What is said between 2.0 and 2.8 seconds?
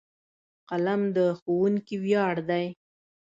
ویاړ دی.